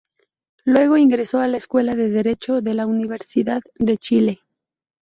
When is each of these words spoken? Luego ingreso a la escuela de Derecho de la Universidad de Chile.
Luego 0.65 0.97
ingreso 0.97 1.37
a 1.39 1.47
la 1.47 1.57
escuela 1.57 1.93
de 1.93 2.09
Derecho 2.09 2.59
de 2.61 2.73
la 2.73 2.87
Universidad 2.87 3.61
de 3.75 3.97
Chile. 3.99 4.39